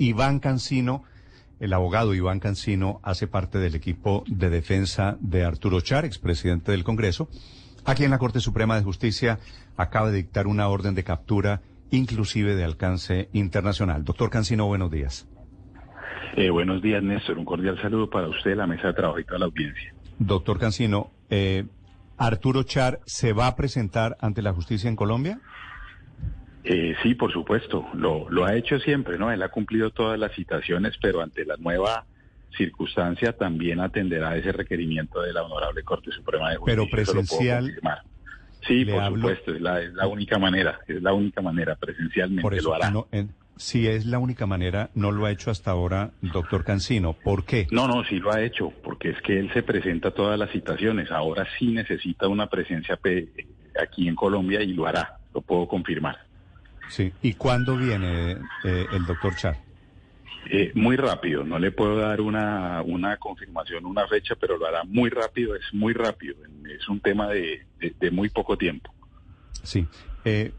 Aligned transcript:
Iván 0.00 0.40
Cancino, 0.40 1.04
el 1.60 1.74
abogado 1.74 2.14
Iván 2.14 2.40
Cancino, 2.40 3.00
hace 3.02 3.26
parte 3.26 3.58
del 3.58 3.74
equipo 3.74 4.24
de 4.26 4.48
defensa 4.48 5.18
de 5.20 5.44
Arturo 5.44 5.82
Char, 5.82 6.06
expresidente 6.06 6.72
del 6.72 6.84
Congreso. 6.84 7.28
Aquí 7.84 8.04
en 8.04 8.10
la 8.10 8.16
Corte 8.16 8.40
Suprema 8.40 8.76
de 8.76 8.82
Justicia 8.82 9.38
acaba 9.76 10.10
de 10.10 10.16
dictar 10.16 10.46
una 10.46 10.68
orden 10.68 10.94
de 10.94 11.04
captura, 11.04 11.60
inclusive 11.90 12.54
de 12.54 12.64
alcance 12.64 13.28
internacional. 13.34 14.02
Doctor 14.02 14.30
Cancino, 14.30 14.66
buenos 14.66 14.90
días. 14.90 15.28
Eh, 16.34 16.48
buenos 16.48 16.80
días, 16.80 17.02
Néstor. 17.02 17.36
Un 17.36 17.44
cordial 17.44 17.78
saludo 17.82 18.08
para 18.08 18.26
usted, 18.28 18.56
la 18.56 18.66
mesa 18.66 18.88
de 18.88 18.94
trabajo 18.94 19.18
y 19.18 19.24
toda 19.24 19.40
la 19.40 19.46
audiencia. 19.46 19.92
Doctor 20.18 20.58
Cancino, 20.58 21.10
eh, 21.28 21.66
¿Arturo 22.16 22.62
Char 22.62 23.00
se 23.04 23.34
va 23.34 23.48
a 23.48 23.54
presentar 23.54 24.16
ante 24.20 24.40
la 24.40 24.54
justicia 24.54 24.88
en 24.88 24.96
Colombia? 24.96 25.40
Eh, 26.64 26.94
sí, 27.02 27.14
por 27.14 27.32
supuesto. 27.32 27.86
Lo, 27.94 28.28
lo 28.30 28.44
ha 28.44 28.54
hecho 28.54 28.78
siempre, 28.78 29.18
¿no? 29.18 29.30
Él 29.32 29.42
ha 29.42 29.48
cumplido 29.48 29.90
todas 29.90 30.18
las 30.18 30.32
citaciones, 30.34 30.96
pero 31.00 31.22
ante 31.22 31.44
la 31.44 31.56
nueva 31.56 32.04
circunstancia 32.56 33.32
también 33.32 33.80
atenderá 33.80 34.36
ese 34.36 34.52
requerimiento 34.52 35.20
de 35.20 35.32
la 35.32 35.42
Honorable 35.42 35.82
Corte 35.82 36.10
Suprema 36.10 36.50
de 36.50 36.56
Justicia. 36.56 36.76
Pero 36.76 36.90
presencial. 36.90 37.80
Sí, 38.66 38.84
por 38.84 39.06
supuesto, 39.06 39.54
es 39.54 39.60
la, 39.60 39.80
es 39.80 39.94
la, 39.94 40.06
única 40.06 40.38
manera, 40.38 40.80
es 40.86 41.00
la 41.00 41.14
única 41.14 41.40
manera, 41.40 41.76
presencialmente 41.76 42.42
por 42.42 42.54
eso, 42.54 42.68
lo 42.68 42.74
hará. 42.74 42.90
No, 42.90 43.08
en, 43.10 43.32
si 43.56 43.86
es 43.86 44.04
la 44.04 44.18
única 44.18 44.46
manera, 44.46 44.90
no 44.94 45.12
lo 45.12 45.24
ha 45.24 45.30
hecho 45.30 45.50
hasta 45.50 45.70
ahora, 45.70 46.10
doctor 46.20 46.64
Cancino. 46.64 47.14
¿Por 47.14 47.44
qué? 47.44 47.66
No, 47.70 47.88
no, 47.88 48.04
sí 48.04 48.18
lo 48.18 48.32
ha 48.32 48.42
hecho, 48.42 48.70
porque 48.82 49.10
es 49.10 49.22
que 49.22 49.38
él 49.38 49.50
se 49.54 49.62
presenta 49.62 50.08
a 50.08 50.10
todas 50.12 50.38
las 50.38 50.50
citaciones. 50.50 51.10
Ahora 51.10 51.46
sí 51.58 51.68
necesita 51.68 52.28
una 52.28 52.48
presencia 52.48 52.98
aquí 53.82 54.08
en 54.08 54.14
Colombia 54.14 54.62
y 54.62 54.74
lo 54.74 54.86
hará, 54.86 55.18
lo 55.34 55.40
puedo 55.40 55.66
confirmar. 55.66 56.29
Sí, 56.90 57.12
¿y 57.22 57.34
cuándo 57.34 57.76
viene 57.76 58.32
eh, 58.64 58.86
el 58.92 59.06
doctor 59.06 59.34
Char? 59.36 59.56
Eh, 60.50 60.72
muy 60.74 60.96
rápido, 60.96 61.44
no 61.44 61.58
le 61.58 61.70
puedo 61.70 61.96
dar 61.96 62.20
una, 62.20 62.82
una 62.82 63.16
confirmación, 63.18 63.86
una 63.86 64.08
fecha, 64.08 64.34
pero 64.40 64.58
lo 64.58 64.66
hará 64.66 64.82
muy 64.84 65.08
rápido, 65.10 65.54
es 65.54 65.62
muy 65.72 65.92
rápido, 65.92 66.34
es 66.68 66.88
un 66.88 67.00
tema 67.00 67.28
de, 67.28 67.62
de, 67.78 67.94
de 67.98 68.10
muy 68.10 68.28
poco 68.30 68.56
tiempo. 68.56 68.92
Sí, 69.62 69.86
eh, 70.24 70.52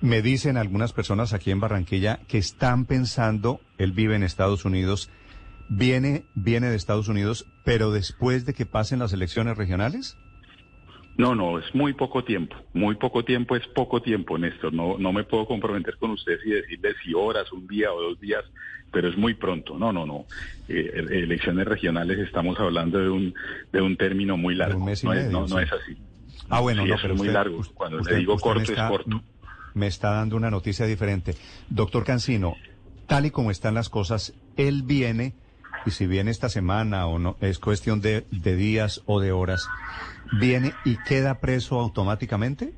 me 0.00 0.22
dicen 0.22 0.56
algunas 0.56 0.92
personas 0.92 1.32
aquí 1.32 1.50
en 1.50 1.60
Barranquilla 1.60 2.20
que 2.26 2.38
están 2.38 2.86
pensando, 2.86 3.60
él 3.78 3.92
vive 3.92 4.16
en 4.16 4.24
Estados 4.24 4.64
Unidos, 4.64 5.10
viene, 5.68 6.24
viene 6.34 6.68
de 6.68 6.76
Estados 6.76 7.08
Unidos, 7.08 7.46
pero 7.64 7.92
después 7.92 8.44
de 8.44 8.54
que 8.54 8.66
pasen 8.66 8.98
las 8.98 9.12
elecciones 9.12 9.56
regionales. 9.56 10.18
No, 11.20 11.34
no, 11.34 11.58
es 11.58 11.74
muy 11.74 11.92
poco 11.92 12.24
tiempo, 12.24 12.56
muy 12.72 12.94
poco 12.94 13.24
tiempo 13.24 13.54
es 13.56 13.66
poco 13.68 14.00
tiempo, 14.00 14.38
Néstor. 14.38 14.72
No, 14.72 14.96
no 14.98 15.12
me 15.12 15.24
puedo 15.24 15.46
comprometer 15.46 15.96
con 15.98 16.12
ustedes 16.12 16.40
y 16.46 16.50
decirles 16.50 16.96
si 17.04 17.12
horas, 17.14 17.52
un 17.52 17.66
día 17.68 17.92
o 17.92 18.00
dos 18.00 18.20
días, 18.20 18.42
pero 18.90 19.08
es 19.08 19.16
muy 19.16 19.34
pronto. 19.34 19.78
No, 19.78 19.92
no, 19.92 20.06
no. 20.06 20.24
Eh, 20.68 20.90
elecciones 21.10 21.66
regionales 21.66 22.18
estamos 22.18 22.58
hablando 22.58 22.98
de 22.98 23.10
un 23.10 23.34
de 23.72 23.80
un 23.82 23.96
término 23.96 24.36
muy 24.36 24.54
largo. 24.54 24.78
Un 24.78 24.86
mes 24.86 25.02
y 25.02 25.06
no, 25.06 25.12
medio, 25.12 25.26
es, 25.26 25.32
no, 25.32 25.46
sí. 25.48 25.54
no 25.54 25.60
es 25.60 25.72
así. 25.72 25.96
Ah, 26.48 26.60
bueno, 26.60 26.82
Sí, 26.84 26.88
no, 26.88 26.96
pero 27.02 27.14
es 27.14 27.18
muy 27.18 27.28
largo. 27.28 27.60
Cuando 27.74 27.98
usted- 27.98 28.12
le 28.12 28.18
digo 28.18 28.38
corto 28.38 28.62
está- 28.62 28.84
es 28.86 28.90
corto. 28.90 29.22
Me 29.74 29.86
está 29.86 30.10
dando 30.12 30.36
una 30.36 30.50
noticia 30.50 30.86
diferente. 30.86 31.34
Doctor 31.68 32.04
Cancino, 32.04 32.56
tal 33.06 33.26
y 33.26 33.30
como 33.30 33.50
están 33.50 33.74
las 33.74 33.88
cosas, 33.88 34.32
él 34.56 34.82
viene, 34.84 35.34
y 35.86 35.90
si 35.90 36.06
viene 36.06 36.30
esta 36.30 36.48
semana 36.48 37.06
o 37.06 37.18
no, 37.18 37.36
es 37.40 37.58
cuestión 37.58 38.00
de, 38.00 38.26
de 38.30 38.56
días 38.56 39.02
o 39.06 39.20
de 39.20 39.32
horas, 39.32 39.66
viene 40.38 40.72
y 40.84 40.96
queda 41.04 41.40
preso 41.40 41.80
automáticamente. 41.80 42.72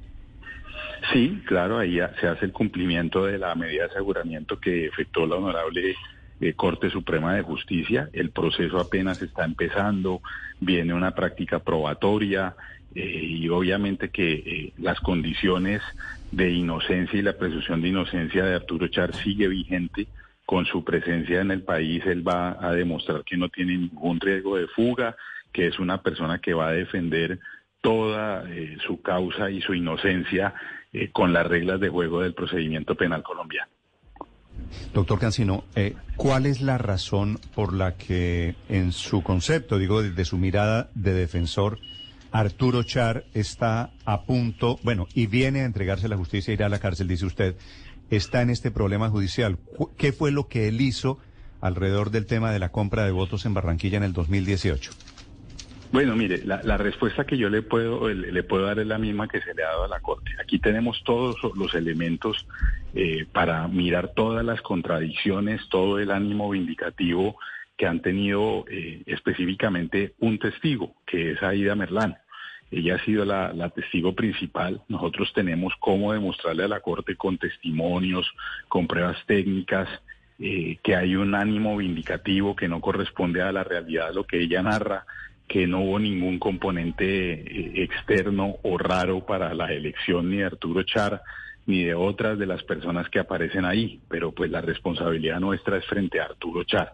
Sí, 1.13 1.43
claro, 1.47 1.79
ahí 1.79 1.99
se 2.21 2.29
hace 2.29 2.45
el 2.45 2.53
cumplimiento 2.53 3.25
de 3.25 3.39
la 3.39 3.55
medida 3.55 3.85
de 3.85 3.91
aseguramiento 3.91 4.59
que 4.61 4.87
efectuó 4.87 5.27
la 5.27 5.37
honorable 5.37 5.97
eh, 6.41 6.55
Corte 6.55 6.91
Suprema 6.91 7.35
de 7.35 7.43
Justicia. 7.43 8.09
El 8.13 8.31
proceso 8.31 8.79
apenas 8.79 9.21
está 9.21 9.45
empezando, 9.45 10.21
viene 10.61 10.95
una 10.95 11.13
práctica 11.13 11.59
probatoria 11.59 12.55
eh, 12.95 13.05
y 13.05 13.49
obviamente 13.49 14.11
que 14.11 14.33
eh, 14.33 14.73
las 14.79 15.01
condiciones 15.01 15.83
de 16.31 16.51
inocencia 16.51 17.19
y 17.19 17.23
la 17.23 17.37
presunción 17.37 17.83
de 17.83 17.89
inocencia 17.89 18.45
de 18.45 18.55
Arturo 18.55 18.87
Char 18.89 19.15
sigue 19.15 19.49
vigente. 19.49 20.07
Con 20.45 20.67
su 20.67 20.85
presencia 20.85 21.41
en 21.41 21.51
el 21.51 21.63
país, 21.63 22.05
él 22.07 22.27
va 22.27 22.57
a 22.61 22.73
demostrar 22.73 23.25
que 23.25 23.37
no 23.37 23.49
tiene 23.49 23.77
ningún 23.77 24.21
riesgo 24.21 24.57
de 24.57 24.67
fuga, 24.69 25.17
que 25.53 25.69
es 25.69 25.79
una 25.79 26.03
persona 26.03 26.41
que 26.41 26.55
va 26.55 26.69
a 26.69 26.73
defender 26.73 27.39
toda 27.81 28.45
eh, 28.49 28.77
su 28.87 29.01
causa 29.03 29.51
y 29.51 29.61
su 29.61 29.75
inocencia 29.75 30.55
eh, 30.93 31.11
con 31.11 31.33
las 31.33 31.47
reglas 31.47 31.81
de 31.81 31.89
juego 31.89 32.21
del 32.21 32.35
procedimiento 32.35 32.95
penal 32.95 33.23
colombiano. 33.23 33.71
Doctor 34.95 35.19
Cancino, 35.19 35.65
eh, 35.75 35.95
¿cuál 36.17 36.47
es 36.47 36.61
la 36.61 36.79
razón 36.79 37.39
por 37.55 37.73
la 37.73 37.97
que 37.97 38.55
en 38.69 38.93
su 38.93 39.23
concepto, 39.23 39.79
digo, 39.79 40.03
desde 40.03 40.25
su 40.25 40.39
mirada 40.39 40.91
de 40.95 41.13
defensor, 41.13 41.79
Arturo 42.31 42.83
Char 42.83 43.25
está 43.35 43.91
a 44.05 44.23
punto, 44.23 44.79
bueno, 44.83 45.07
y 45.15 45.27
viene 45.27 45.61
a 45.61 45.65
entregarse 45.67 46.07
a 46.07 46.09
la 46.09 46.17
justicia, 46.17 46.55
irá 46.55 46.67
a 46.67 46.71
la 46.71 46.79
cárcel, 46.79 47.09
dice 47.09 47.27
usted, 47.27 47.57
está 48.17 48.43
en 48.43 48.51
este 48.51 48.71
problema 48.71 49.09
judicial? 49.09 49.59
¿Qué 49.97 50.13
fue 50.13 50.33
lo 50.33 50.49
que 50.49 50.69
él 50.69 50.81
hizo 50.81 51.19
alrededor 51.61 52.11
del 52.11 52.27
tema 52.27 52.53
de 52.53 52.59
la 52.59 52.71
compra 52.71 53.05
de 53.05 53.11
votos 53.11 53.47
en 53.47 53.55
Barranquilla 53.55 53.97
en 53.97 54.05
el 54.05 54.13
2018? 54.13 54.93
Bueno, 55.93 56.17
mire, 56.17 56.43
la, 56.45 56.77
respuesta 56.79 57.25
que 57.25 57.37
yo 57.37 57.51
le 57.51 57.61
puedo 57.61 58.09
le, 58.09 58.33
le 58.33 58.43
puedo 58.43 58.65
dar 58.65 58.79
es 58.79 58.87
la 58.87 58.97
misma 58.97 59.29
que 59.29 59.43
se 59.43 59.53
le 59.53 59.63
ha 59.63 59.69
dado 59.69 59.85
a 59.85 59.89
la 59.89 60.01
Corte. 60.01 60.31
Aquí 60.41 60.59
tenemos 60.59 61.03
todos 61.05 61.37
los 61.55 61.75
elementos 61.75 62.47
eh, 62.95 63.27
para 63.31 63.69
mirar 63.69 64.13
todas 64.15 64.45
las 64.45 64.63
contradicciones, 64.63 65.61
todo 65.71 65.99
el 65.99 66.11
ánimo 66.11 66.49
vindicativo 66.49 67.37
que 67.77 67.87
han 67.87 68.01
tenido 68.01 68.65
eh, 68.71 69.03
específicamente 69.07 70.15
un 70.19 70.39
testigo, 70.39 70.95
que 71.07 71.33
es 71.33 71.43
Aida 71.43 71.75
Merlán. 71.75 72.17
Ella 72.73 72.95
ha 72.95 73.05
sido 73.05 73.27
la, 73.27 73.69
testigo 73.69 74.15
principal. 74.15 74.81
Nosotros 74.89 75.31
tenemos 75.35 75.75
cómo 75.79 76.15
demostrarle 76.15 76.65
a 76.65 76.69
la 76.69 76.81
Corte 76.81 77.17
con 77.17 77.37
testimonios, 77.37 78.27
con 78.67 78.87
pruebas 78.87 79.19
técnicas, 79.27 79.89
eh, 80.39 80.79
que 80.83 80.97
hay 80.97 81.15
un 81.15 81.35
ánimo 81.35 81.77
vindicativo 81.77 82.57
que 82.57 82.69
no 82.69 82.81
corresponde 82.81 83.43
a 83.43 83.53
la 83.53 83.63
realidad 83.63 84.09
de 84.09 84.15
lo 84.15 84.25
que 84.25 84.41
ella 84.41 84.63
narra, 84.63 85.05
que 85.47 85.67
no 85.67 85.81
hubo 85.81 85.99
ningún 85.99 86.39
componente 86.39 87.33
eh, 87.33 87.83
externo 87.83 88.57
o 88.63 88.79
raro 88.79 89.27
para 89.27 89.53
la 89.53 89.71
elección 89.71 90.31
ni 90.31 90.39
de 90.39 90.45
Arturo 90.45 90.83
Char 90.83 91.21
ni 91.67 91.85
de 91.85 91.95
otras 91.95 92.39
de 92.39 92.47
las 92.47 92.63
personas 92.65 93.09
que 93.11 93.19
aparecen 93.19 93.67
ahí, 93.67 94.01
pero 94.09 94.33
pues 94.33 94.51
la 94.51 94.63
responsabilidad 94.63 95.39
nuestra 95.41 95.77
es 95.77 95.87
frente 95.87 96.21
a 96.21 96.25
Arturo 96.25 96.65
Char. 96.65 96.93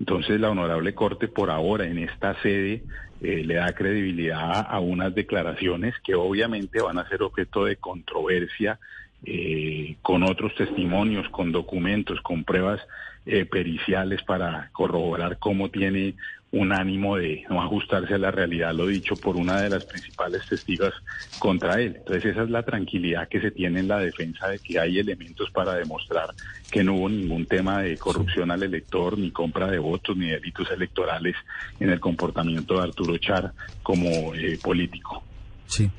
Entonces 0.00 0.40
la 0.40 0.50
honorable 0.50 0.94
Corte 0.94 1.28
por 1.28 1.50
ahora 1.50 1.86
en 1.86 1.98
esta 1.98 2.40
sede 2.42 2.82
eh, 3.20 3.44
le 3.44 3.54
da 3.54 3.72
credibilidad 3.72 4.66
a 4.68 4.80
unas 4.80 5.14
declaraciones 5.14 5.94
que 6.02 6.14
obviamente 6.14 6.80
van 6.80 6.98
a 6.98 7.08
ser 7.08 7.22
objeto 7.22 7.64
de 7.64 7.76
controversia 7.76 8.80
eh, 9.24 9.94
con 10.02 10.24
otros 10.24 10.54
testimonios, 10.56 11.28
con 11.28 11.52
documentos, 11.52 12.20
con 12.22 12.42
pruebas 12.42 12.80
eh, 13.24 13.44
periciales 13.44 14.20
para 14.24 14.70
corroborar 14.72 15.38
cómo 15.38 15.70
tiene 15.70 16.14
un 16.52 16.70
ánimo 16.70 17.16
de 17.16 17.44
no 17.48 17.62
ajustarse 17.62 18.14
a 18.14 18.18
la 18.18 18.30
realidad, 18.30 18.74
lo 18.74 18.86
dicho 18.86 19.16
por 19.16 19.36
una 19.36 19.62
de 19.62 19.70
las 19.70 19.86
principales 19.86 20.46
testigos 20.46 20.92
contra 21.38 21.80
él. 21.80 21.96
Entonces 21.96 22.26
esa 22.26 22.42
es 22.42 22.50
la 22.50 22.62
tranquilidad 22.62 23.26
que 23.28 23.40
se 23.40 23.50
tiene 23.50 23.80
en 23.80 23.88
la 23.88 23.98
defensa 23.98 24.48
de 24.48 24.58
que 24.58 24.78
hay 24.78 24.98
elementos 24.98 25.50
para 25.50 25.74
demostrar 25.74 26.28
que 26.70 26.84
no 26.84 26.94
hubo 26.94 27.08
ningún 27.08 27.46
tema 27.46 27.80
de 27.82 27.96
corrupción 27.96 28.50
al 28.50 28.62
elector, 28.62 29.18
ni 29.18 29.30
compra 29.30 29.70
de 29.70 29.78
votos, 29.78 30.14
ni 30.14 30.28
delitos 30.28 30.70
electorales 30.70 31.34
en 31.80 31.88
el 31.88 32.00
comportamiento 32.00 32.74
de 32.74 32.82
Arturo 32.82 33.16
Char 33.16 33.54
como 33.82 34.34
eh, 34.34 34.58
político. 34.62 35.24
Sí. 35.66 35.90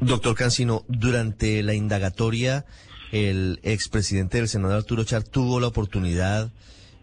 Doctor 0.00 0.34
Cancino, 0.34 0.84
durante 0.88 1.62
la 1.62 1.74
indagatoria, 1.74 2.64
el 3.12 3.60
expresidente 3.62 4.38
del 4.38 4.48
Senado, 4.48 4.74
Arturo 4.74 5.04
Char, 5.04 5.22
tuvo 5.22 5.60
la 5.60 5.68
oportunidad 5.68 6.50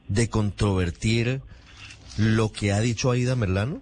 de 0.10 0.30
controvertir 0.30 1.42
lo 2.18 2.52
que 2.52 2.72
ha 2.72 2.80
dicho 2.80 3.12
Aida 3.12 3.36
Merlano. 3.36 3.82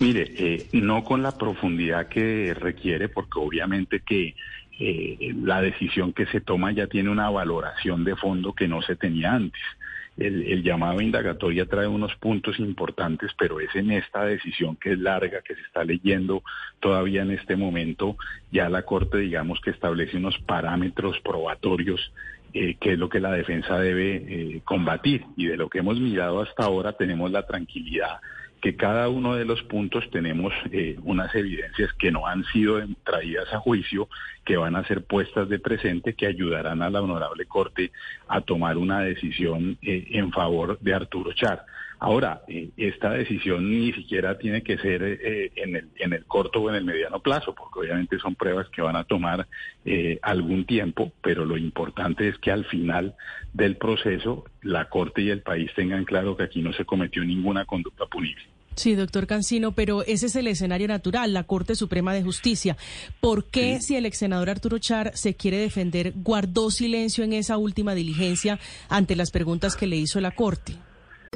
Mire, 0.00 0.30
eh, 0.36 0.68
no 0.72 1.02
con 1.02 1.22
la 1.22 1.36
profundidad 1.36 2.08
que 2.08 2.54
requiere, 2.54 3.08
porque 3.08 3.38
obviamente 3.40 4.00
que 4.00 4.34
eh, 4.78 5.34
la 5.42 5.60
decisión 5.60 6.12
que 6.12 6.26
se 6.26 6.40
toma 6.40 6.70
ya 6.70 6.86
tiene 6.86 7.10
una 7.10 7.28
valoración 7.30 8.04
de 8.04 8.14
fondo 8.14 8.52
que 8.52 8.68
no 8.68 8.80
se 8.80 8.94
tenía 8.94 9.32
antes. 9.32 9.60
El, 10.16 10.64
llamado 10.64 11.00
indagatoria 11.00 11.66
trae 11.66 11.86
unos 11.86 12.14
puntos 12.16 12.58
importantes, 12.58 13.30
pero 13.38 13.60
es 13.60 13.74
en 13.76 13.92
esta 13.92 14.24
decisión 14.24 14.74
que 14.74 14.92
es 14.92 14.98
larga, 14.98 15.42
que 15.42 15.54
se 15.54 15.60
está 15.60 15.84
leyendo 15.84 16.42
todavía 16.80 17.22
en 17.22 17.30
este 17.30 17.54
momento, 17.54 18.16
ya 18.50 18.68
la 18.68 18.82
Corte 18.82 19.18
digamos 19.18 19.60
que 19.60 19.70
establece 19.70 20.16
unos 20.16 20.36
parámetros 20.38 21.20
probatorios 21.20 22.12
eh, 22.54 22.76
que 22.80 22.92
es 22.92 22.98
lo 22.98 23.08
que 23.08 23.20
la 23.20 23.32
defensa 23.32 23.78
debe 23.78 24.16
eh, 24.16 24.60
combatir. 24.64 25.24
Y 25.36 25.46
de 25.46 25.56
lo 25.56 25.68
que 25.68 25.78
hemos 25.78 25.98
mirado 26.00 26.40
hasta 26.40 26.64
ahora 26.64 26.94
tenemos 26.94 27.30
la 27.30 27.46
tranquilidad 27.46 28.20
que 28.60 28.76
cada 28.76 29.08
uno 29.08 29.36
de 29.36 29.44
los 29.44 29.62
puntos 29.62 30.04
tenemos 30.10 30.52
eh, 30.72 30.96
unas 31.02 31.34
evidencias 31.34 31.92
que 31.94 32.10
no 32.10 32.26
han 32.26 32.44
sido 32.46 32.80
traídas 33.04 33.52
a 33.52 33.58
juicio, 33.58 34.08
que 34.44 34.56
van 34.56 34.76
a 34.76 34.84
ser 34.86 35.04
puestas 35.04 35.48
de 35.48 35.58
presente, 35.58 36.14
que 36.14 36.26
ayudarán 36.26 36.82
a 36.82 36.90
la 36.90 37.00
Honorable 37.00 37.46
Corte 37.46 37.92
a 38.26 38.40
tomar 38.40 38.76
una 38.76 39.00
decisión 39.00 39.78
eh, 39.82 40.08
en 40.10 40.32
favor 40.32 40.78
de 40.80 40.94
Arturo 40.94 41.32
Char. 41.34 41.64
Ahora, 42.00 42.42
eh, 42.48 42.70
esta 42.76 43.10
decisión 43.10 43.70
ni 43.70 43.92
siquiera 43.92 44.38
tiene 44.38 44.62
que 44.62 44.78
ser 44.78 45.02
en, 45.02 45.76
el, 45.76 45.88
en 45.96 46.12
el 46.12 46.24
corto 46.26 46.62
o 46.62 46.70
en 46.70 46.76
el 46.76 46.84
mediano 46.84 47.20
plazo, 47.20 47.54
porque 47.54 47.80
obviamente 47.80 48.18
son 48.18 48.36
pruebas 48.36 48.68
que 48.70 48.82
van 48.82 48.96
a 48.96 49.04
tomar 49.04 49.46
algún 50.22 50.64
tiempo, 50.64 51.12
pero 51.22 51.44
lo 51.44 51.56
importante 51.56 52.28
es 52.28 52.38
que 52.38 52.52
al 52.52 52.64
final 52.66 53.14
del 53.52 53.76
proceso 53.76 54.44
la 54.62 54.88
Corte 54.88 55.22
y 55.22 55.30
el 55.30 55.42
país 55.42 55.72
tengan 55.74 56.04
claro 56.04 56.36
que 56.36 56.44
aquí 56.44 56.62
no 56.62 56.72
se 56.72 56.84
cometió 56.84 57.24
ninguna 57.24 57.64
conducta 57.64 58.06
punible. 58.06 58.47
Sí, 58.78 58.94
doctor 58.94 59.26
Cancino, 59.26 59.72
pero 59.72 60.04
ese 60.04 60.26
es 60.26 60.36
el 60.36 60.46
escenario 60.46 60.86
natural, 60.86 61.32
la 61.32 61.42
Corte 61.42 61.74
Suprema 61.74 62.14
de 62.14 62.22
Justicia. 62.22 62.76
¿Por 63.20 63.46
qué, 63.46 63.80
si 63.80 63.96
el 63.96 64.06
ex 64.06 64.18
senador 64.18 64.50
Arturo 64.50 64.78
Char 64.78 65.10
se 65.16 65.34
quiere 65.34 65.58
defender, 65.58 66.12
guardó 66.14 66.70
silencio 66.70 67.24
en 67.24 67.32
esa 67.32 67.56
última 67.56 67.96
diligencia 67.96 68.60
ante 68.88 69.16
las 69.16 69.32
preguntas 69.32 69.74
que 69.74 69.88
le 69.88 69.96
hizo 69.96 70.20
la 70.20 70.30
Corte? 70.30 70.76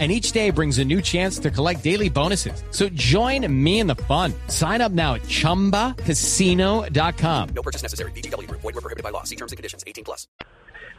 and 0.00 0.10
each 0.10 0.32
day 0.32 0.50
brings 0.50 0.78
a 0.78 0.84
new 0.84 1.00
chance 1.00 1.38
to 1.38 1.50
collect 1.50 1.84
daily 1.84 2.10
bonuses. 2.10 2.64
So 2.72 2.88
join 2.88 3.46
me 3.48 3.78
in 3.78 3.86
the 3.86 3.94
fun. 3.94 4.34
Sign 4.48 4.80
up 4.80 4.90
now 4.90 5.14
at 5.14 5.22
ChumbaCasino.com. 5.22 7.48
No 7.54 7.62
purchase 7.62 7.84
necessary. 7.84 8.10
BGW. 8.10 8.50
Void 8.50 8.64
were 8.64 8.72
prohibited 8.72 9.04
by 9.04 9.10
law. 9.10 9.22
See 9.22 9.36
terms 9.36 9.52
and 9.52 9.56
conditions. 9.56 9.84
18 9.86 10.02
plus. 10.02 10.26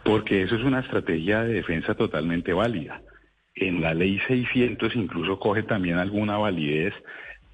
Porque 0.05 0.43
eso 0.43 0.55
es 0.55 0.63
una 0.63 0.79
estrategia 0.79 1.41
de 1.41 1.55
defensa 1.55 1.95
totalmente 1.95 2.53
válida. 2.53 3.01
En 3.55 3.81
la 3.81 3.93
ley 3.93 4.21
600 4.27 4.95
incluso 4.95 5.37
coge 5.39 5.63
también 5.63 5.97
alguna 5.97 6.37
validez 6.37 6.93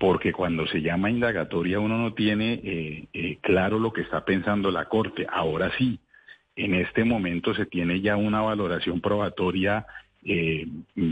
porque 0.02 0.34
cuando 0.34 0.66
se 0.66 0.82
llama 0.82 1.12
indagatoria 1.12 1.80
uno 1.80 2.00
no 2.00 2.16
tiene 2.16 2.60
eh, 2.64 3.08
eh, 3.14 3.38
claro 3.40 3.78
lo 3.78 3.94
que 3.94 4.02
está 4.02 4.26
pensando 4.26 4.72
la 4.72 4.86
Corte. 4.86 5.28
Ahora 5.32 5.72
sí, 5.78 6.00
en 6.56 6.74
este 6.74 7.06
momento 7.06 7.54
se 7.54 7.68
tiene 7.68 8.02
ya 8.02 8.18
una 8.18 8.42
valoración 8.42 9.00
probatoria 9.00 9.86
eh, 10.24 10.68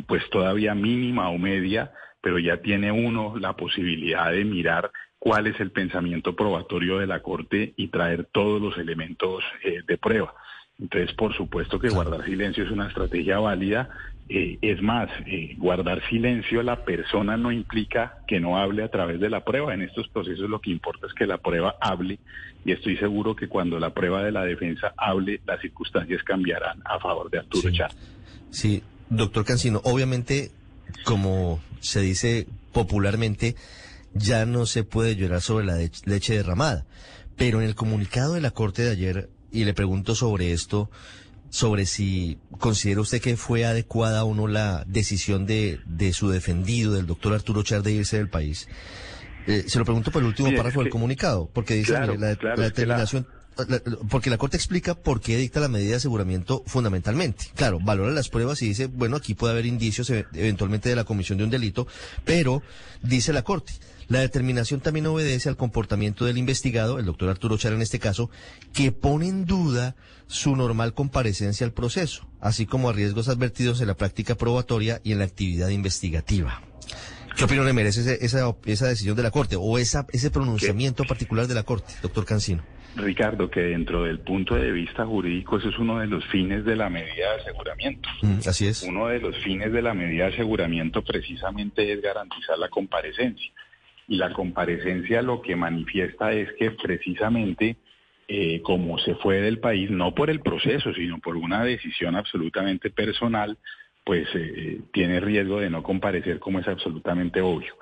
pues 0.08 0.30
todavía 0.30 0.76
mínima 0.76 1.30
o 1.30 1.38
media, 1.38 1.92
pero 2.22 2.40
ya 2.40 2.58
tiene 2.58 2.92
uno 2.92 3.36
la 3.38 3.54
posibilidad 3.54 4.32
de 4.32 4.46
mirar 4.46 4.92
cuál 5.20 5.48
es 5.48 5.60
el 5.60 5.72
pensamiento 5.72 6.36
probatorio 6.36 6.98
de 6.98 7.08
la 7.08 7.22
Corte 7.22 7.74
y 7.76 7.90
traer 7.90 8.26
todos 8.32 8.62
los 8.62 8.78
elementos 8.78 9.44
eh, 9.64 9.82
de 9.86 9.98
prueba. 9.98 10.34
Entonces, 10.80 11.14
por 11.14 11.36
supuesto 11.36 11.78
que 11.78 11.90
guardar 11.90 12.24
silencio 12.24 12.64
es 12.64 12.72
una 12.72 12.88
estrategia 12.88 13.38
válida. 13.40 13.90
Eh, 14.30 14.58
es 14.62 14.82
más, 14.82 15.10
eh, 15.26 15.56
guardar 15.58 16.02
silencio 16.08 16.62
a 16.62 16.64
la 16.64 16.86
persona 16.86 17.36
no 17.36 17.52
implica 17.52 18.20
que 18.28 18.40
no 18.40 18.58
hable 18.58 18.84
a 18.84 18.88
través 18.90 19.20
de 19.20 19.30
la 19.30 19.44
prueba. 19.44 19.74
En 19.74 19.82
estos 19.82 20.08
procesos 20.08 20.50
lo 20.50 20.62
que 20.62 20.72
importa 20.72 21.08
es 21.08 21.14
que 21.14 21.28
la 21.28 21.38
prueba 21.38 21.76
hable 21.82 22.20
y 22.64 22.72
estoy 22.72 22.96
seguro 22.98 23.36
que 23.36 23.48
cuando 23.48 23.80
la 23.80 23.90
prueba 23.90 24.24
de 24.24 24.32
la 24.32 24.46
defensa 24.46 24.94
hable, 24.96 25.42
las 25.46 25.60
circunstancias 25.60 26.24
cambiarán 26.24 26.82
a 26.86 27.00
favor 27.00 27.30
de 27.30 27.40
Arturo 27.40 27.70
sí. 27.70 27.78
Sí, 28.52 28.84
Doctor 29.10 29.46
Cancino, 29.46 29.82
obviamente, 29.84 30.52
como 31.06 31.60
se 31.80 32.02
dice 32.02 32.48
popularmente, 32.72 33.56
ya 34.14 34.46
no 34.46 34.66
se 34.66 34.84
puede 34.84 35.16
llorar 35.16 35.42
sobre 35.42 35.66
la 35.66 35.78
leche 36.06 36.36
derramada. 36.36 36.86
Pero 37.36 37.62
en 37.62 37.68
el 37.68 37.76
comunicado 37.76 38.34
de 38.34 38.42
la 38.42 38.52
Corte 38.52 38.84
de 38.84 38.92
ayer, 38.92 39.30
y 39.52 39.64
le 39.64 39.74
pregunto 39.74 40.14
sobre 40.14 40.52
esto, 40.52 40.90
sobre 41.50 41.86
si 41.86 42.38
considera 42.60 43.02
usted 43.02 43.22
que 43.22 43.36
fue 43.38 43.66
adecuada 43.66 44.24
o 44.24 44.36
no 44.36 44.48
la 44.48 44.84
decisión 44.86 45.46
de, 45.46 45.80
de 45.86 46.14
su 46.14 46.30
defendido, 46.30 46.94
del 46.94 47.08
doctor 47.08 47.34
Arturo 47.34 47.64
Char, 47.64 47.82
de 47.82 47.94
irse 47.94 48.18
del 48.18 48.30
país. 48.30 48.68
Eh, 49.48 49.64
se 49.68 49.80
lo 49.80 49.86
pregunto 49.86 50.12
por 50.12 50.22
el 50.22 50.28
último 50.28 50.56
párrafo 50.56 50.82
del 50.82 50.92
comunicado, 50.92 51.50
porque 51.52 51.74
dice 51.74 51.94
la, 51.94 52.36
determinación 52.56 53.26
porque 54.10 54.30
la 54.30 54.38
Corte 54.38 54.58
explica 54.58 54.96
por 54.96 55.22
qué 55.22 55.38
dicta 55.38 55.60
la 55.60 55.68
medida 55.68 55.92
de 55.92 55.96
aseguramiento 55.96 56.64
fundamentalmente. 56.66 57.46
Claro, 57.56 57.80
valora 57.82 58.12
las 58.12 58.30
pruebas 58.30 58.62
y 58.62 58.68
dice, 58.68 58.88
bueno, 58.88 59.18
aquí 59.18 59.34
puede 59.34 59.54
haber 59.54 59.66
indicios 59.66 60.10
e, 60.10 60.26
eventualmente 60.34 60.90
de 60.90 60.96
la 60.96 61.04
comisión 61.04 61.38
de 61.38 61.44
un 61.44 61.50
delito, 61.50 61.88
pero 62.26 62.62
dice 63.02 63.34
la 63.34 63.44
Corte, 63.44 63.74
la 64.08 64.20
determinación 64.20 64.80
también 64.80 65.06
obedece 65.06 65.50
al 65.50 65.58
comportamiento 65.58 66.26
del 66.26 66.38
investigado, 66.38 67.00
el 67.00 67.06
doctor 67.06 67.30
Arturo 67.30 67.58
Char 67.58 67.74
en 67.74 67.82
este 67.82 68.00
caso, 68.00 68.30
que 68.74 68.92
pone 68.92 69.28
en 69.28 69.46
duda 69.46 69.96
su 70.28 70.56
normal 70.56 70.94
comparecencia 70.94 71.66
al 71.66 71.74
proceso, 71.74 72.28
así 72.40 72.66
como 72.66 72.90
a 72.90 72.94
riesgos 72.94 73.30
advertidos 73.30 73.82
en 73.82 73.88
la 73.88 73.96
práctica 73.96 74.36
probatoria 74.36 75.00
y 75.04 75.12
en 75.12 75.20
la 75.20 75.26
actividad 75.26 75.70
investigativa. 75.70 76.62
¿Qué 77.36 77.46
opinión 77.46 77.66
le 77.66 77.74
merece 77.74 78.18
esa, 78.20 78.56
esa 78.66 78.88
decisión 78.88 79.16
de 79.16 79.24
la 79.24 79.32
Corte 79.32 79.56
o 79.58 79.78
esa, 79.78 80.06
ese 80.12 80.30
pronunciamiento 80.30 81.06
particular 81.06 81.48
de 81.48 81.54
la 81.54 81.64
Corte, 81.64 81.94
doctor 82.02 82.26
Cancino? 82.26 82.64
Ricardo, 82.96 83.50
que 83.50 83.62
dentro 83.62 84.04
del 84.04 84.20
punto 84.20 84.56
de 84.56 84.72
vista 84.72 85.06
jurídico 85.06 85.58
eso 85.58 85.70
es 85.70 85.78
uno 85.78 86.00
de 86.00 86.08
los 86.08 86.26
fines 86.26 86.66
de 86.66 86.76
la 86.76 86.90
medida 86.90 87.34
de 87.34 87.42
aseguramiento. 87.42 88.10
Mm, 88.22 88.40
así 88.48 88.68
es. 88.68 88.84
Uno 88.84 89.08
de 89.08 89.20
los 89.20 89.38
fines 89.38 89.72
de 89.72 89.82
la 89.82 89.94
medida 89.94 90.26
de 90.26 90.34
aseguramiento 90.34 91.04
precisamente 91.04 91.92
es 91.92 92.02
garantizar 92.02 92.58
la 92.58 92.70
comparecencia. 92.70 93.52
Y 94.08 94.18
la 94.18 94.34
comparecencia 94.34 95.22
lo 95.22 95.42
que 95.42 95.56
manifiesta 95.56 96.34
es 96.34 96.50
que 96.58 96.72
precisamente 96.72 97.78
eh, 98.32 98.62
como 98.62 99.00
se 99.00 99.16
fue 99.16 99.42
del 99.42 99.58
país, 99.58 99.90
no 99.90 100.14
por 100.14 100.30
el 100.30 100.42
proceso, 100.42 100.94
sino 100.94 101.18
por 101.20 101.36
una 101.36 101.64
decisión 101.64 102.16
absolutamente 102.16 102.92
personal, 102.92 103.58
pues 104.04 104.28
eh, 104.36 104.82
tiene 104.94 105.20
riesgo 105.20 105.60
de 105.60 105.72
no 105.72 105.82
comparecer 105.82 106.38
como 106.38 106.60
es 106.60 106.68
absolutamente 106.68 107.42
obvio. 107.42 107.74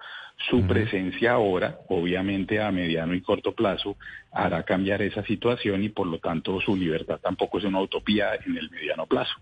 Su 0.49 0.65
presencia 0.67 1.33
ahora, 1.33 1.79
obviamente 1.89 2.61
a 2.61 2.71
mediano 2.71 3.15
y 3.15 3.21
corto 3.21 3.53
plazo, 3.53 3.97
hará 4.31 4.63
cambiar 4.63 5.01
esa 5.01 5.23
situación 5.23 5.83
y 5.83 5.89
por 5.89 6.07
lo 6.07 6.19
tanto 6.19 6.61
su 6.61 6.75
libertad 6.75 7.19
tampoco 7.21 7.57
es 7.57 7.65
una 7.65 7.81
utopía 7.81 8.35
en 8.45 8.55
el 8.55 8.69
mediano 8.69 9.05
plazo. 9.07 9.33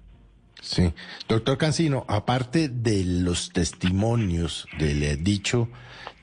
Sí. 0.62 0.94
Doctor 1.28 1.58
Cancino, 1.58 2.06
aparte 2.08 2.70
de 2.70 3.04
los 3.04 3.52
testimonios 3.52 4.68
del 4.80 5.24
dicho 5.24 5.70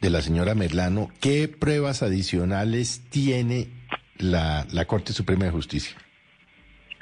de 0.01 0.11
la 0.11 0.23
señora 0.23 0.55
Merlano, 0.55 1.11
¿qué 1.21 1.49
pruebas 1.49 2.03
adicionales 2.03 3.03
tiene 3.11 3.69
la, 4.17 4.67
la 4.73 4.87
Corte 4.87 5.13
Suprema 5.13 5.45
de 5.45 5.51
Justicia? 5.51 5.97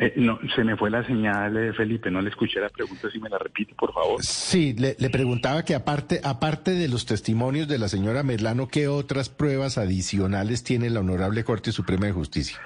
Eh, 0.02 0.14
no, 0.16 0.38
se 0.57 0.64
me 0.64 0.78
fue 0.78 0.88
la 0.88 1.04
señal, 1.04 1.52
de 1.52 1.75
Felipe, 1.75 2.11
no 2.11 2.23
le 2.23 2.30
escuché 2.30 2.59
la 2.59 2.71
pregunta, 2.71 3.11
si 3.11 3.21
me 3.21 3.28
la 3.28 3.37
repite, 3.37 3.75
por 3.75 3.92
favor. 3.92 4.23
Sí, 4.23 4.75
le, 4.75 4.95
preguntaba 5.11 5.62
que 5.62 5.75
aparte, 5.75 6.21
aparte 6.25 6.71
de 6.71 6.88
los 6.88 7.04
testimonios 7.04 7.69
de 7.69 7.76
la 7.78 7.87
señora 7.87 8.23
Merlano, 8.23 8.66
¿qué 8.66 8.88
otras 8.88 9.28
pruebas 9.28 9.76
adicionales 9.76 10.64
tiene 10.64 10.88
la 10.88 11.00
Honorable 11.00 11.45
Corte 11.45 11.71
Suprema 11.71 12.07
de 12.07 12.12
Justicia? 12.12 12.59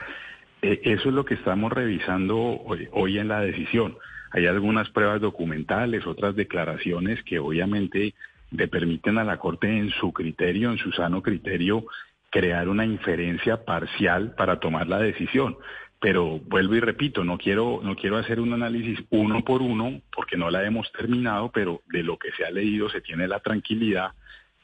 Eh, 0.63 0.81
eso 0.85 1.09
es 1.09 1.15
lo 1.15 1.25
que 1.25 1.35
estamos 1.35 1.73
revisando 1.73 2.39
hoy, 2.39 2.89
hoy 2.93 3.19
en 3.19 3.27
la 3.27 3.41
decisión. 3.41 3.97
Hay 4.31 4.47
algunas 4.47 4.89
pruebas 4.91 5.21
documentales, 5.21 6.07
otras 6.07 6.37
declaraciones 6.37 7.21
que 7.25 7.41
obviamente 7.41 8.15
le 8.53 8.69
permiten 8.69 9.19
a 9.19 9.25
la 9.25 9.39
Corte 9.39 9.67
en 9.67 9.91
su 9.91 10.13
criterio, 10.13 10.71
en 10.71 10.79
su 10.79 10.93
sano 10.93 11.21
criterio, 11.21 11.85
crear 12.31 12.69
una 12.69 12.85
inferencia 12.85 13.65
parcial 13.65 14.37
para 14.37 14.61
tomar 14.61 14.87
la 14.87 14.99
decisión 14.99 15.57
pero 16.05 16.39
vuelvo 16.39 16.75
y 16.75 16.81
repito, 16.81 17.25
no 17.25 17.39
quiero, 17.39 17.81
no 17.83 17.97
quiero 17.97 18.19
hacer 18.19 18.39
un 18.39 18.53
análisis 18.53 18.99
uno 19.09 19.43
por 19.43 19.63
uno, 19.63 20.03
porque 20.15 20.37
no 20.37 20.51
la 20.51 20.63
hemos 20.63 20.93
terminado, 20.93 21.51
pero 21.51 21.81
de 21.91 22.03
lo 22.03 22.19
que 22.19 22.31
se 22.33 22.45
ha 22.45 22.51
leído 22.51 22.91
se 22.91 23.01
tiene 23.01 23.27
la 23.27 23.41
tranquilidad 23.41 24.11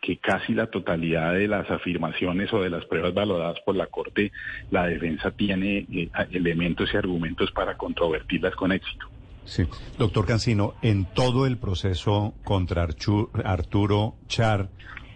que 0.02 0.18
casi 0.18 0.52
la 0.52 0.66
totalidad 0.66 1.32
de 1.32 1.48
las 1.48 1.70
afirmaciones 1.70 2.52
o 2.52 2.60
de 2.60 2.68
las 2.68 2.84
pruebas 2.84 3.14
valoradas 3.14 3.58
por 3.64 3.74
la 3.74 3.86
Corte, 3.86 4.32
la 4.70 4.86
defensa 4.86 5.30
tiene 5.30 5.86
eh, 5.90 6.10
elementos 6.30 6.92
y 6.92 6.98
argumentos 6.98 7.50
para 7.52 7.74
controvertirlas 7.78 8.54
con 8.54 8.72
éxito. 8.72 9.06
Sí, 9.46 9.64
doctor 9.96 10.26
Cancino, 10.26 10.74
en 10.82 11.06
todo 11.06 11.46
el 11.46 11.56
proceso 11.56 12.34
contra 12.44 12.82
Arturo 12.82 14.14
Char, 14.28 14.68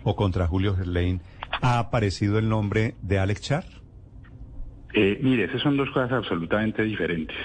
o 0.05 0.17
contra 0.17 0.47
Julio 0.47 0.75
Gerlain, 0.75 1.21
¿ha 1.61 1.79
aparecido 1.79 2.39
el 2.39 2.49
nombre 2.49 2.95
de 3.03 3.19
Alex 3.19 3.43
Char? 3.43 3.84
Eh, 4.95 5.19
mire, 5.21 5.45
esas 5.45 5.61
son 5.61 5.77
dos 5.77 5.91
cosas 5.91 6.13
absolutamente 6.13 6.85
diferentes. 6.85 7.37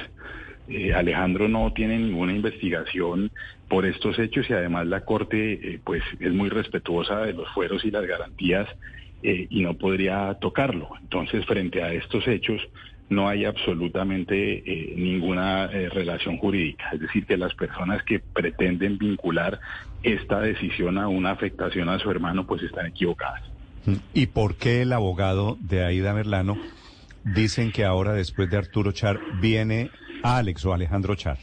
Eh, 0.67 0.93
Alejandro 0.93 1.47
no 1.47 1.73
tiene 1.73 1.97
ninguna 1.97 2.31
investigación 2.31 3.31
por 3.67 3.87
estos 3.87 4.19
hechos 4.19 4.47
y 4.49 4.53
además 4.53 4.85
la 4.85 5.01
Corte 5.01 5.53
eh, 5.53 5.79
pues 5.83 6.03
es 6.19 6.31
muy 6.31 6.49
respetuosa 6.49 7.21
de 7.21 7.33
los 7.33 7.49
fueros 7.49 7.83
y 7.83 7.91
las 7.91 8.05
garantías 8.05 8.67
y 9.21 9.63
no 9.63 9.73
podría 9.73 10.33
tocarlo. 10.35 10.91
Entonces, 11.01 11.45
frente 11.45 11.83
a 11.83 11.91
estos 11.91 12.25
hechos, 12.25 12.61
no 13.09 13.27
hay 13.27 13.43
absolutamente 13.43 14.63
ninguna 14.95 15.67
relación 15.67 16.37
jurídica. 16.37 16.91
Es 16.93 17.01
decir, 17.01 17.25
que 17.25 17.35
las 17.35 17.53
personas 17.53 18.01
que 18.03 18.19
pretenden 18.19 18.97
vincular 18.97 19.59
esta 20.03 20.39
decisión 20.39 20.97
a 20.97 21.09
una 21.09 21.31
afectación 21.31 21.89
a 21.89 21.99
su 21.99 22.09
hermano, 22.09 22.47
pues 22.47 22.63
están 22.63 22.85
equivocadas. 22.85 23.43
¿Y 24.13 24.27
por 24.27 24.55
qué 24.55 24.83
el 24.83 24.93
abogado 24.93 25.57
de 25.59 25.83
Aida 25.83 26.13
Merlano 26.13 26.57
dicen 27.23 27.71
que 27.71 27.83
ahora, 27.83 28.13
después 28.13 28.49
de 28.49 28.57
Arturo 28.57 28.91
Char, 28.91 29.19
viene 29.41 29.91
Alex 30.23 30.65
o 30.65 30.73
Alejandro 30.73 31.15
Char? 31.15 31.37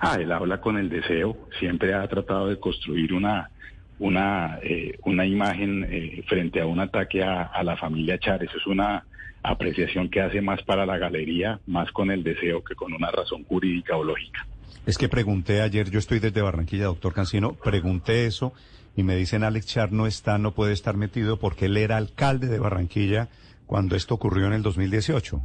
Ah, 0.00 0.16
él 0.20 0.30
habla 0.30 0.60
con 0.60 0.76
el 0.76 0.88
deseo, 0.88 1.36
siempre 1.58 1.94
ha 1.94 2.06
tratado 2.06 2.48
de 2.48 2.58
construir 2.58 3.12
una 3.12 3.50
una 3.98 4.58
eh, 4.62 4.98
una 5.04 5.24
imagen 5.24 5.86
eh, 5.88 6.22
frente 6.28 6.60
a 6.60 6.66
un 6.66 6.80
ataque 6.80 7.22
a, 7.22 7.62
la 7.62 7.76
familia 7.76 8.18
Char. 8.18 8.44
Eso 8.44 8.58
es 8.58 8.66
una 8.66 9.04
apreciación 9.42 10.10
que 10.10 10.20
hace 10.20 10.40
más 10.40 10.62
para 10.62 10.84
la 10.84 10.98
galería, 10.98 11.60
más 11.66 11.90
con 11.92 12.10
el 12.10 12.22
deseo 12.22 12.62
que 12.62 12.74
con 12.74 12.92
una 12.92 13.10
razón 13.10 13.44
jurídica 13.44 13.96
o 13.96 14.04
lógica. 14.04 14.46
Es 14.84 14.98
que 14.98 15.08
pregunté 15.08 15.62
ayer, 15.62 15.90
yo 15.90 15.98
estoy 15.98 16.18
desde 16.18 16.42
Barranquilla, 16.42 16.84
doctor 16.84 17.12
Cancino, 17.14 17.54
pregunté 17.54 18.26
eso 18.26 18.52
y 18.96 19.02
me 19.02 19.16
dicen 19.16 19.44
Alex 19.44 19.66
Char 19.66 19.92
no 19.92 20.06
está, 20.06 20.38
no 20.38 20.52
puede 20.52 20.72
estar 20.72 20.96
metido 20.96 21.38
porque 21.38 21.66
él 21.66 21.76
era 21.76 21.96
alcalde 21.96 22.48
de 22.48 22.58
Barranquilla 22.58 23.28
cuando 23.66 23.96
esto 23.96 24.14
ocurrió 24.14 24.46
en 24.46 24.54
el 24.54 24.62
2018. 24.62 25.40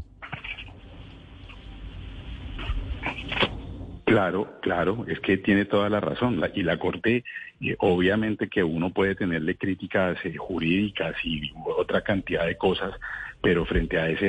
Claro, 4.11 4.59
claro, 4.61 5.05
es 5.07 5.21
que 5.21 5.37
tiene 5.37 5.63
toda 5.63 5.89
la 5.89 6.01
razón. 6.01 6.43
y 6.53 6.63
la 6.63 6.77
Corte, 6.77 7.23
eh, 7.61 7.75
obviamente 7.79 8.49
que 8.49 8.61
uno 8.61 8.89
puede 8.89 9.15
tenerle 9.15 9.55
críticas 9.55 10.17
eh, 10.25 10.35
jurídicas 10.35 11.15
y 11.23 11.49
otra 11.77 12.01
cantidad 12.01 12.45
de 12.45 12.57
cosas, 12.57 12.93
pero 13.41 13.65
frente 13.65 13.97
a 13.97 14.09
ese 14.09 14.25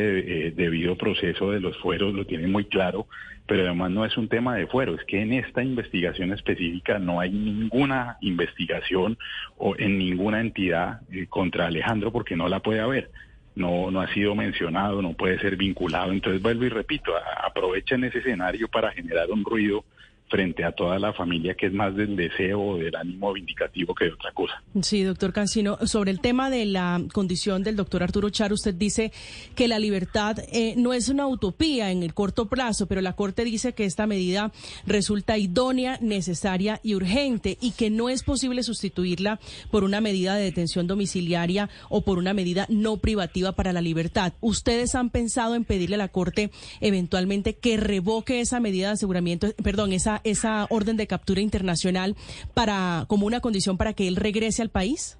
eh, 0.47 0.53
debido 0.53 0.97
proceso 0.97 1.51
de 1.51 1.59
los 1.59 1.77
fueros 1.79 2.15
lo 2.15 2.25
tiene 2.25 2.47
muy 2.47 2.67
claro, 2.67 3.09
pero 3.49 3.65
además 3.65 3.91
no 3.91 4.05
es 4.05 4.17
un 4.17 4.29
tema 4.29 4.55
de 4.55 4.69
fuero, 4.69 4.95
es 4.95 5.05
que 5.05 5.21
en 5.21 5.33
esta 5.33 5.65
investigación 5.65 6.33
específica 6.33 7.01
no 7.01 7.19
hay 7.19 7.33
ninguna 7.33 8.19
investigación 8.21 9.19
o 9.59 9.75
en 9.77 9.99
ninguna 9.99 10.41
entidad 10.41 11.01
contra 11.29 11.67
Alejandro 11.67 12.13
porque 12.13 12.37
no 12.37 12.49
la 12.49 12.61
puede 12.61 12.79
haber 12.79 13.11
no, 13.55 13.91
no 13.91 14.01
ha 14.01 14.13
sido 14.13 14.35
mencionado, 14.35 15.03
no 15.03 15.13
puede 15.13 15.39
ser 15.39 15.57
vinculado. 15.57 16.13
Entonces 16.13 16.43
vuelvo 16.43 16.65
y 16.65 16.69
repito, 16.69 17.13
aprovechen 17.45 18.05
ese 18.05 18.19
escenario 18.19 18.69
para 18.69 18.93
generar 18.93 19.31
un 19.31 19.45
ruido 19.45 19.85
frente 20.33 20.65
a 20.65 20.73
toda 20.73 20.99
la 20.99 21.12
familia 21.12 21.55
que 21.55 21.67
es 21.67 21.75
más 21.75 21.95
del 21.95 22.17
deseo 22.17 22.59
o 22.59 22.79
del 22.79 22.97
ánimo 22.97 23.35
vindicativo 23.35 23.95
que 23.95 24.07
de 24.07 24.12
otra 24.15 24.33
cosa. 24.33 24.62
Sí, 24.81 25.03
doctor 25.03 25.35
Cancino, 25.35 25.77
sobre 25.85 26.11
el 26.11 26.21
tema 26.21 26.49
de 26.49 26.65
la 26.65 27.03
condición 27.12 27.62
del 27.62 27.77
doctor 27.77 28.03
Arturo 28.03 28.31
Char, 28.31 28.51
usted 28.51 28.75
dice 28.75 29.12
que 29.55 29.69
la 29.69 29.79
libertad 29.79 30.39
eh, 30.51 30.73
no 30.79 30.95
es 30.95 31.11
una 31.11 31.27
utopía 31.27 31.91
en 31.91 32.03
el 32.03 32.15
corto 32.15 32.47
plazo, 32.47 32.87
pero 32.87 33.03
la 33.03 33.12
Corte 33.12 33.45
dice 33.45 33.75
que 33.75 33.85
esta 33.85 34.07
medida 34.07 34.53
resulta 34.87 35.37
idónea, 35.37 35.99
necesaria 36.01 36.81
y 36.83 36.95
urgente 36.95 37.59
y 37.61 37.73
que 37.73 37.91
no 37.91 38.09
es 38.09 38.23
posible 38.23 38.62
sustituirla 38.62 39.39
por 39.71 39.85
una 39.85 40.01
medida 40.01 40.35
de 40.35 40.45
detención 40.45 40.87
domiciliaria 40.87 41.69
o 41.91 42.01
por 42.01 42.17
una 42.17 42.33
medida 42.33 42.65
no 42.71 42.97
privativa 42.97 43.53
para 43.53 43.75
la 43.75 43.83
libertad. 43.83 44.33
¿Ustedes 44.41 44.95
han 44.95 45.11
pensado 45.11 45.57
en 45.57 45.67
pedirle 45.67 45.97
a 45.97 45.99
la 45.99 46.09
Corte 46.09 46.51
eventualmente 46.81 47.55
que 47.55 47.77
revoque 47.77 48.41
esa 48.41 48.61
medida 48.61 48.87
de 48.87 48.95
aseguramiento, 48.95 49.49
perdón, 49.62 49.93
esa 49.93 50.22
esa 50.25 50.67
orden 50.71 50.97
de 50.97 51.07
captura 51.07 51.41
internacional 51.41 52.17
para 52.55 53.05
como 53.09 53.26
una 53.26 53.41
condición 53.41 53.76
para 53.76 53.93
que 53.93 54.09
él 54.09 54.17
regrese 54.17 54.62
al 54.62 54.71
país? 54.71 55.19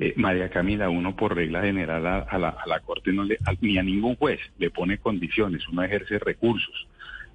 Eh, 0.00 0.14
María 0.16 0.48
Camila, 0.48 0.88
uno 0.88 1.16
por 1.16 1.34
regla 1.34 1.62
general 1.62 2.06
a, 2.06 2.38
la, 2.38 2.80
Corte 2.80 3.12
no 3.12 3.24
le, 3.24 3.38
ni 3.60 3.78
a 3.78 3.82
ningún 3.82 4.14
juez 4.14 4.38
le 4.56 4.70
pone 4.70 4.98
condiciones, 4.98 5.66
uno 5.68 5.82
ejerce 5.82 6.20
recursos. 6.20 6.86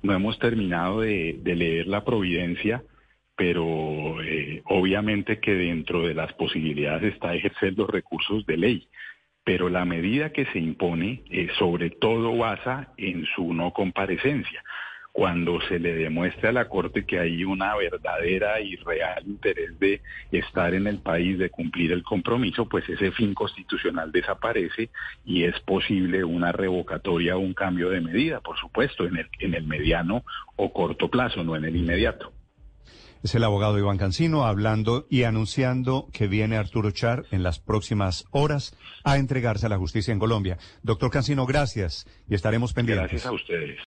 No 0.01 0.13
hemos 0.13 0.39
terminado 0.39 1.01
de, 1.01 1.39
leer 1.43 1.88
la 1.88 2.05
providencia, 2.05 2.82
pero 3.36 4.22
eh, 4.24 4.62
obviamente 4.65 5.39
que 5.39 5.53
dentro 5.53 6.08
de 6.08 6.13
las 6.13 6.32
posibilidades 6.34 7.13
está 7.13 7.36
ejercer 7.36 7.74
los 7.77 7.89
recursos 7.89 8.46
de 8.46 8.58
ley. 8.58 8.88
Pero 9.43 9.67
la 9.67 9.84
medida 9.84 10.32
que 10.32 10.46
se 10.46 10.60
impone 10.60 11.24
eh, 11.29 11.50
sobre 11.60 11.89
todo 11.89 12.38
basa 12.38 12.93
en 12.96 13.25
su 13.36 13.53
no 13.53 13.74
comparecencia 13.74 14.63
cuando 15.13 15.62
se 15.70 15.77
le 15.77 15.93
demuestre 15.93 16.50
a 16.50 16.51
la 16.51 16.67
Corte 16.67 17.05
que 17.05 17.20
hay 17.20 17.46
una 17.46 17.75
verdadera 17.77 18.60
y 18.60 18.75
real 18.77 19.24
interés 19.27 19.79
de 19.79 20.01
estar 20.32 20.74
en 20.74 20.88
el 20.88 20.98
país, 20.98 21.38
de 21.38 21.51
cumplir 21.51 21.91
el 21.91 22.01
compromiso, 22.01 22.67
pues 22.67 22.89
ese 22.89 23.12
fin 23.12 23.36
constitucional 23.36 24.12
desaparece 24.12 24.89
y 25.24 25.43
es 25.43 25.58
posible 25.62 26.24
una 26.24 26.51
revocatoria 26.51 27.38
o 27.38 27.39
un 27.39 27.53
cambio 27.53 27.91
de 27.91 28.01
medida, 28.01 28.41
por 28.41 28.58
supuesto, 28.58 29.05
en 29.05 29.17
el, 29.17 29.29
en 29.39 29.53
el 29.53 29.67
mediano 29.67 30.25
o 30.55 30.74
corto 30.74 31.10
plazo, 31.10 31.43
no 31.43 31.55
en 31.55 31.65
el 31.65 31.75
inmediato. 31.75 32.34
Es 33.22 33.36
el 33.36 33.43
abogado 33.43 33.77
Iván 33.77 34.00
Cancino 34.00 34.46
hablando 34.46 35.05
y 35.12 35.24
anunciando 35.24 36.08
que 36.12 36.27
viene 36.27 36.58
Arturo 36.58 36.89
Char 36.89 37.24
en 37.29 37.43
las 37.43 37.60
próximas 37.60 38.25
horas 38.32 38.75
a 39.03 39.17
entregarse 39.17 39.67
a 39.67 39.70
la 39.70 39.77
justicia 39.77 40.12
en 40.12 40.20
Colombia. 40.20 40.58
Doctor 40.82 41.12
Cancino, 41.12 41.46
gracias 41.46 42.05
y 42.27 42.34
estaremos 42.34 42.74
pendientes. 42.74 43.24
Gracias 43.24 43.25
a 43.27 43.32
ustedes. 43.32 43.93